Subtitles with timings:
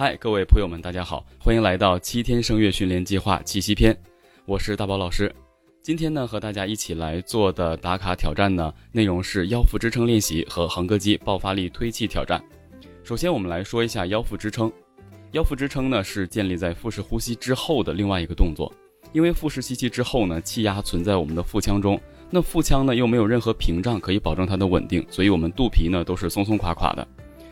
[0.00, 3.98] 嗨，各位朋友们，大家好，欢迎来到七天声乐训练计划气息篇，
[4.46, 5.34] 我是大宝老师。
[5.82, 12.40] 今天呢，和大家一起来做的打卡挑战呢，内容是腰腹支撑练习和横膈肌爆发力推气挑战。
[13.02, 14.72] 首先，我们来说一下腰腹支撑。
[15.32, 18.72] 腰腹支撑呢，是建立在腹式呼吸之后的另外一个动作。
[19.12, 27.04] 因为腹式吸气之后呢，气压存在我们的腹腔中，那腹腔呢又没有任何屏障可以保证它的稳定，所以我们肚皮呢都是松松垮垮的。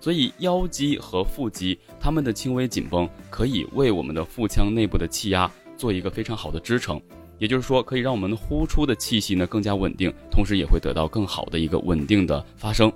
[0.00, 7.00] 所以腰肌和腹肌它们的轻微紧绷，可以为我们的腹腔内部的气压做一个非常好的支撑，
[7.38, 12.90] 也就是说可以让我们呼出的气息呢更加稳定，同时也会得到更好的一个稳定的发声。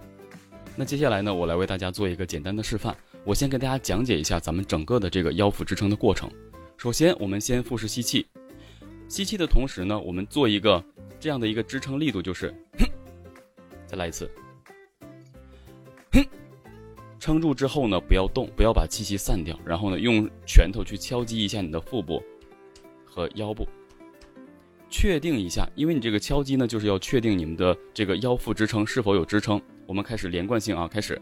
[0.77, 2.97] 那接下来呢，我来为大家做一个简单的示范。
[3.25, 6.29] 我先跟大家讲解一下咱们整个的这个腰腹支撑的过程。
[6.77, 8.27] 首先，我们先腹式吸气，
[9.09, 10.85] 吸气的同时呢，我们做一个
[11.21, 12.53] 这样的一个支撑力度，就是，
[13.87, 14.29] 再来一次。
[17.25, 19.59] 撑住之后呢，不要动，不要把气息散掉。
[19.65, 22.23] 然后呢，用拳头去敲击一下你的腹部
[23.03, 23.67] 和腰部，
[24.91, 25.67] 确定一下。
[25.75, 29.59] 因为你这个敲击呢，就是要确定你们的这个腰腹支撑是否有支撑。
[29.87, 31.19] 我们开始连贯性啊，开始。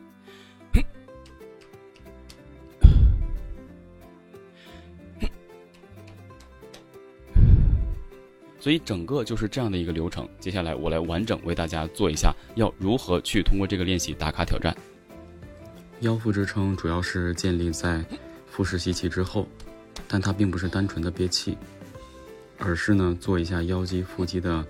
[8.58, 10.28] 所以整个就是这样的一个流程。
[10.40, 14.76] 接下来我来完整为大家做一下，要如何去通过这个练习打卡挑战。
[16.02, 18.04] 腰腹支撑主要是建立在
[18.50, 19.46] 腹式吸气之后，
[20.08, 21.56] 但它并不是单纯的憋气，
[22.58, 24.66] 而是呢做一下腰肌、腹肌的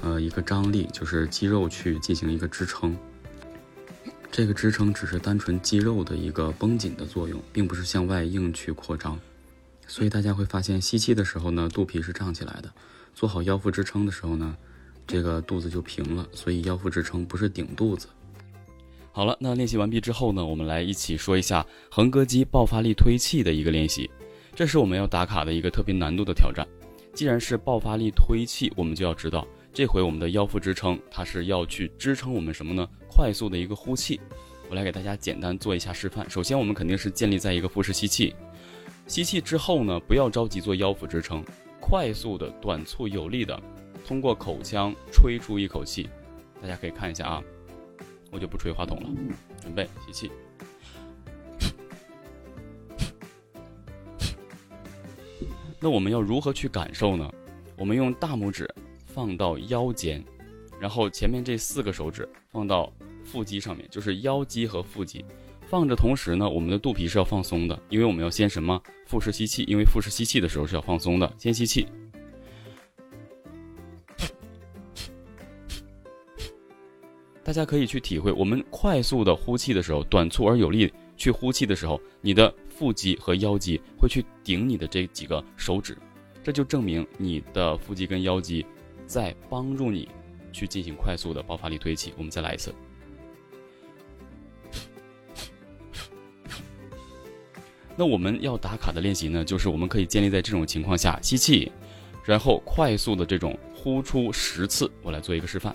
[0.00, 2.96] 呃一个张力，就是肌肉去进行一个支撑。
[4.30, 9.20] 这个支撑只是单纯肌肉的一个绷紧的作用，并不是向外硬去扩张。
[9.86, 12.70] 所以大家会发现，吸气的时候呢，肚皮是胀起来的；
[13.14, 14.56] 做好腰腹支撑的时候呢，
[15.06, 16.26] 这个肚子就平了。
[16.32, 18.06] 所以腰腹支撑不是顶肚子。
[19.12, 24.08] 好了，那练习完毕之后呢，我们来一起说一下横膈肌爆发力推气的一个练习。
[24.54, 26.66] 这是我们要打卡的一个特别难度的挑战。
[27.12, 32.88] 既然是爆发力推气，我们就要知道，这回我们的腰腹支撑，它是要去支撑我们什么呢？
[33.08, 34.20] 快速的一个呼气。
[34.68, 36.28] 我来给大家简单做一下示范。
[36.30, 38.32] 首先，我们肯定是建立在一个腹式吸气，
[39.08, 41.44] 吸气之后呢，不要着急做腰腹支撑，
[41.80, 43.60] 快速的、短促有力的，
[44.06, 46.08] 通过口腔吹出一口气。
[46.62, 47.42] 大家可以看一下啊。
[48.30, 49.10] 我就不吹话筒了，
[49.60, 50.30] 准备吸气。
[55.80, 57.30] 那我们要如何去感受呢？
[57.76, 58.68] 我们用大拇指
[59.06, 60.22] 放到腰间，
[60.78, 62.92] 然后前面这四个手指放到
[63.24, 65.24] 腹肌上面，就是腰肌和腹肌。
[65.66, 68.82] 放着同时呢，我们的肚皮是要放松的，因为我们要先什么？
[69.06, 71.86] 腹式吸气，因为腹式吸气的时候是要放松的，先吸气。
[77.50, 85.98] 大家可以去体会，我们快速的呼气的时候，短促而有力去呼气的时候，你的腹肌和腰肌会去顶你的这几个手指，
[86.44, 88.64] 这就证明你的腹肌跟腰肌
[89.04, 90.08] 在帮助你
[90.52, 92.14] 去进行快速的爆发力推起。
[92.16, 92.72] 我们再来一次。
[97.96, 101.72] 那我们要打卡的练习呢，就是我们可以建立在这种情况下吸气，
[102.24, 104.88] 然后快速的这种呼出十次。
[105.02, 105.74] 我来做一个示范。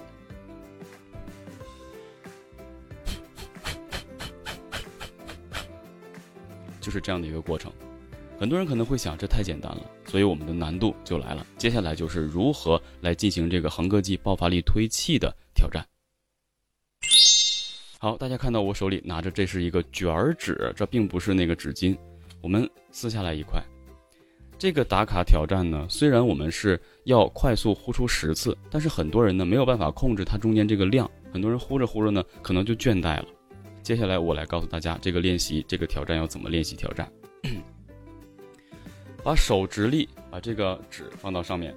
[6.86, 7.72] 就是这样的一个过程，
[8.40, 11.44] 很多人可能会想，这太简单了，所以我们的难度就来了。
[11.58, 15.84] 接下来就是如何来进行这个横膈肌爆发力推气的挑战。
[17.98, 21.98] 好，大家看到我手里拿着，这是一个卷纸，这并不是那个纸巾，
[22.40, 23.60] 我们撕下来一块。
[24.60, 33.26] 这个打卡挑战呢，虽然我们是要快速呼出十次，但是很多人呢没有办法控制它中间这个量，很多人呼着呼着呢，可能就倦怠了。
[33.86, 37.08] 接下来我来告诉大家，这个练习这个挑战要怎么练习挑战。
[39.24, 41.72] 把手直立，把这个纸放到上面，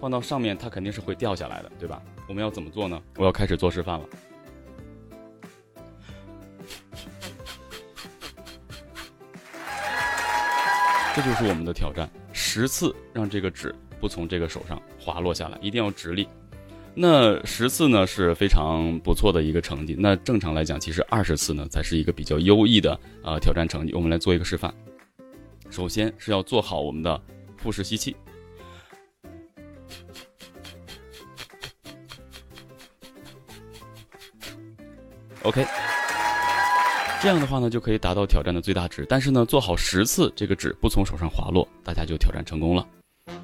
[0.00, 2.02] 放到上面它肯定是会掉下来的，对吧？
[2.26, 3.00] 我们要怎么做呢？
[3.14, 4.04] 我要开始做示范了。
[11.14, 16.26] 这就是我们的挑战，十次让这个纸不从这个手上滑落下来，一定要直立。
[16.94, 19.96] 那十次呢是非常不错的一个成绩。
[19.98, 23.94] 那正常来讲，其实二十次呢才是一个比较优异的呃挑战成绩。
[23.94, 24.72] 我们来做一个示范。
[25.70, 27.20] 首先是要做好我们的
[27.56, 28.14] 腹式吸气。
[35.44, 35.66] OK，
[37.20, 39.06] 这样的话呢就可以达到挑战的最大值。
[39.08, 42.86] 但是呢，做好十次，这个纸不从手上滑落，大家就挑战成功了。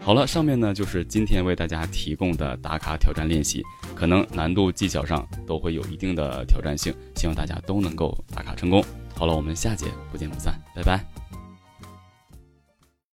[0.01, 3.63] 好了，上面呢就是今天为大家提供的打卡挑战练习，
[3.95, 8.83] 可能难度技巧上都会有一定的挑战性，希望大家都能够打卡成功。
[9.15, 11.28] 好了，我们下节不见不散，拜拜。